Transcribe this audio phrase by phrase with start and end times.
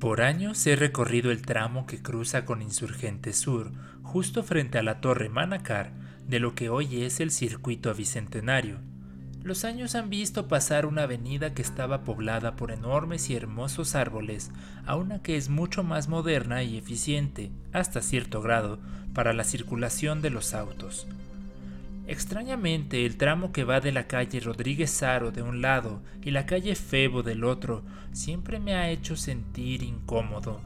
[0.00, 3.70] Por años he recorrido el tramo que cruza con Insurgente Sur,
[4.02, 5.92] justo frente a la Torre Manacar,
[6.26, 8.78] de lo que hoy es el circuito bicentenario.
[9.42, 14.50] Los años han visto pasar una avenida que estaba poblada por enormes y hermosos árboles
[14.86, 18.78] a una que es mucho más moderna y eficiente, hasta cierto grado,
[19.12, 21.06] para la circulación de los autos.
[22.10, 26.44] Extrañamente, el tramo que va de la calle Rodríguez Saro de un lado y la
[26.44, 30.60] calle Febo del otro siempre me ha hecho sentir incómodo.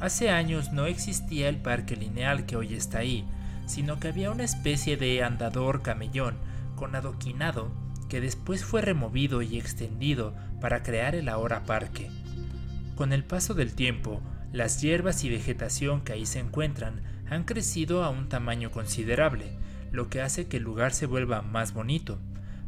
[0.00, 3.24] Hace años no existía el parque lineal que hoy está ahí,
[3.66, 6.36] sino que había una especie de andador camellón
[6.76, 7.72] con adoquinado
[8.08, 12.08] que después fue removido y extendido para crear el ahora parque.
[12.94, 14.22] Con el paso del tiempo,
[14.52, 19.58] las hierbas y vegetación que ahí se encuentran han crecido a un tamaño considerable,
[19.92, 22.18] lo que hace que el lugar se vuelva más bonito.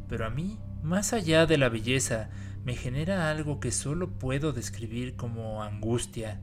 [0.09, 2.30] Pero a mí, más allá de la belleza,
[2.65, 6.41] me genera algo que solo puedo describir como angustia.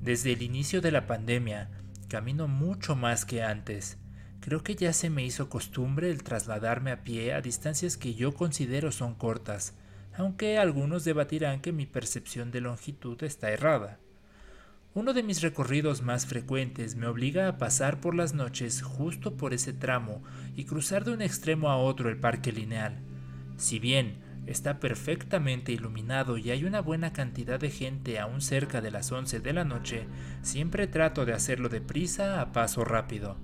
[0.00, 1.70] Desde el inicio de la pandemia,
[2.08, 3.98] camino mucho más que antes.
[4.40, 8.34] Creo que ya se me hizo costumbre el trasladarme a pie a distancias que yo
[8.34, 9.74] considero son cortas,
[10.16, 13.98] aunque algunos debatirán que mi percepción de longitud está errada.
[14.94, 19.52] Uno de mis recorridos más frecuentes me obliga a pasar por las noches justo por
[19.52, 20.22] ese tramo
[20.56, 22.98] y cruzar de un extremo a otro el parque lineal.
[23.58, 24.16] Si bien
[24.46, 29.40] está perfectamente iluminado y hay una buena cantidad de gente aún cerca de las 11
[29.40, 30.06] de la noche,
[30.40, 33.36] siempre trato de hacerlo deprisa a paso rápido.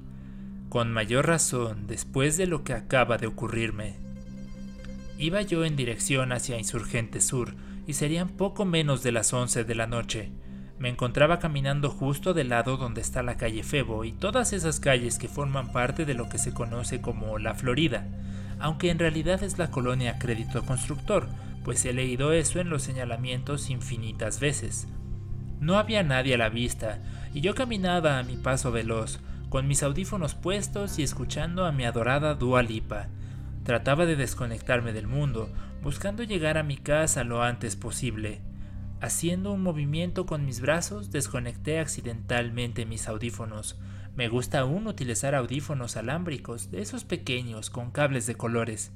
[0.71, 3.97] Con mayor razón después de lo que acaba de ocurrirme.
[5.19, 7.55] Iba yo en dirección hacia Insurgente Sur
[7.87, 10.33] y serían poco menos de las 11 de la noche
[10.85, 15.19] me encontraba caminando justo del lado donde está la calle Febo y todas esas calles
[15.19, 18.07] que forman parte de lo que se conoce como la Florida,
[18.61, 21.27] aunque en realidad es la colonia Crédito Constructor,
[21.65, 24.87] pues he leído eso en los señalamientos infinitas veces.
[25.59, 26.99] No había nadie a la vista,
[27.33, 31.87] y yo caminaba a mi paso veloz, con mis audífonos puestos y escuchando a mi
[31.87, 33.09] adorada Dua Lipa.
[33.63, 35.49] Trataba de desconectarme del mundo,
[35.83, 38.43] buscando llegar a mi casa lo antes posible.
[39.05, 43.77] Haciendo un movimiento con mis brazos, desconecté accidentalmente mis audífonos.
[44.17, 48.93] Me gusta aún utilizar audífonos alámbricos, de esos pequeños, con cables de colores.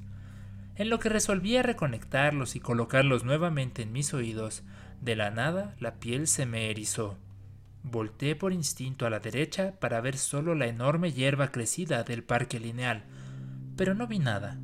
[0.77, 4.63] En lo que resolví reconectarlos y colocarlos nuevamente en mis oídos,
[4.99, 7.15] de la nada la piel se me erizó.
[7.83, 12.59] Volté por instinto a la derecha para ver solo la enorme hierba crecida del parque
[12.59, 13.03] lineal,
[13.77, 14.57] pero no vi nada.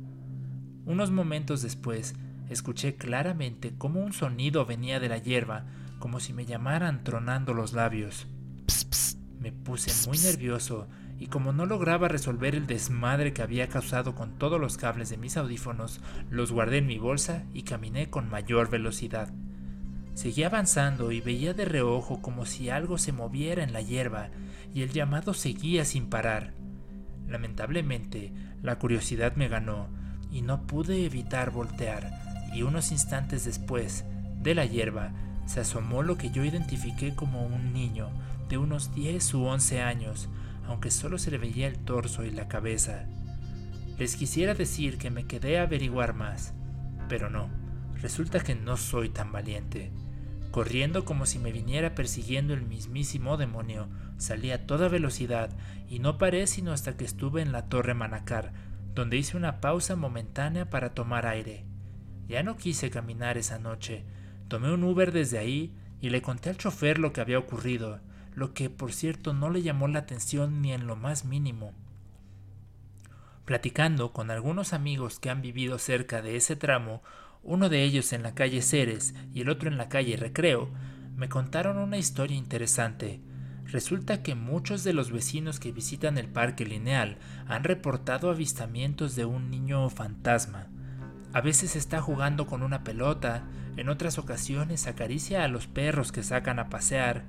[0.86, 2.16] Unos momentos después
[2.48, 5.64] Escuché claramente cómo un sonido venía de la hierba,
[5.98, 8.28] como si me llamaran tronando los labios.
[9.40, 10.86] Me puse muy nervioso
[11.18, 15.16] y como no lograba resolver el desmadre que había causado con todos los cables de
[15.16, 19.32] mis audífonos, los guardé en mi bolsa y caminé con mayor velocidad.
[20.14, 24.30] Seguí avanzando y veía de reojo como si algo se moviera en la hierba
[24.72, 26.54] y el llamado seguía sin parar.
[27.28, 28.32] Lamentablemente,
[28.62, 29.88] la curiosidad me ganó
[30.30, 32.25] y no pude evitar voltear
[32.56, 34.06] y unos instantes después,
[34.42, 35.12] de la hierba,
[35.44, 38.08] se asomó lo que yo identifiqué como un niño
[38.48, 40.30] de unos 10 u 11 años,
[40.66, 43.04] aunque solo se le veía el torso y la cabeza.
[43.98, 46.54] Les quisiera decir que me quedé a averiguar más,
[47.10, 47.50] pero no,
[48.00, 49.92] resulta que no soy tan valiente.
[50.50, 55.50] Corriendo como si me viniera persiguiendo el mismísimo demonio, salí a toda velocidad
[55.90, 58.54] y no paré sino hasta que estuve en la torre Manacar,
[58.94, 61.66] donde hice una pausa momentánea para tomar aire.
[62.28, 64.04] Ya no quise caminar esa noche.
[64.48, 68.00] Tomé un Uber desde ahí y le conté al chofer lo que había ocurrido,
[68.34, 71.72] lo que por cierto no le llamó la atención ni en lo más mínimo.
[73.44, 77.02] Platicando con algunos amigos que han vivido cerca de ese tramo,
[77.42, 80.68] uno de ellos en la calle Ceres y el otro en la calle Recreo,
[81.16, 83.20] me contaron una historia interesante.
[83.66, 89.24] Resulta que muchos de los vecinos que visitan el parque lineal han reportado avistamientos de
[89.24, 90.68] un niño fantasma.
[91.32, 93.44] A veces está jugando con una pelota,
[93.76, 97.24] en otras ocasiones acaricia a los perros que sacan a pasear,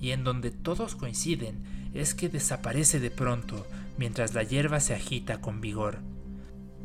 [0.00, 3.66] y en donde todos coinciden es que desaparece de pronto
[3.96, 6.00] mientras la hierba se agita con vigor.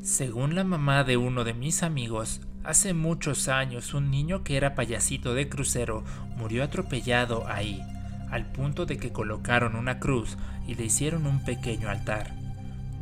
[0.02, 4.74] Según la mamá de uno de mis amigos, hace muchos años un niño que era
[4.74, 6.04] payasito de crucero
[6.38, 7.82] murió atropellado ahí,
[8.30, 12.34] al punto de que colocaron una cruz y le hicieron un pequeño altar.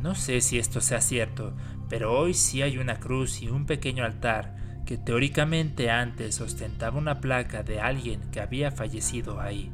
[0.02, 1.54] No sé si esto sea cierto,
[1.90, 4.54] pero hoy sí hay una cruz y un pequeño altar
[4.86, 9.72] que teóricamente antes ostentaba una placa de alguien que había fallecido ahí.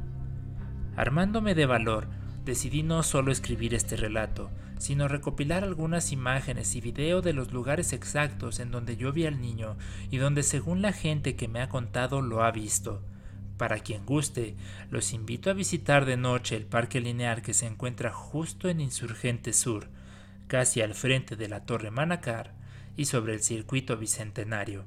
[0.95, 2.07] Armándome de valor,
[2.43, 4.49] decidí no solo escribir este relato,
[4.79, 9.39] sino recopilar algunas imágenes y video de los lugares exactos en donde yo vi al
[9.39, 9.77] niño
[10.09, 13.03] y donde según la gente que me ha contado lo ha visto.
[13.57, 14.55] Para quien guste,
[14.89, 19.53] los invito a visitar de noche el parque lineal que se encuentra justo en Insurgente
[19.53, 19.89] Sur,
[20.47, 22.53] casi al frente de la Torre Manacar
[22.95, 24.85] y sobre el circuito bicentenario.